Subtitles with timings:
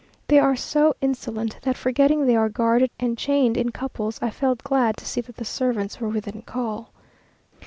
[0.29, 4.63] They are so insolent, that forgetting they are guarded and chained in couples, I felt
[4.63, 6.89] glad to see that the servants were within call.